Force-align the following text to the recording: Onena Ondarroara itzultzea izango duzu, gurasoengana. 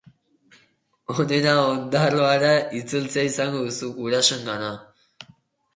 Onena 1.23 1.53
Ondarroara 1.65 2.49
itzultzea 2.81 3.27
izango 3.33 3.63
duzu, 3.69 3.95
gurasoengana. 4.01 4.77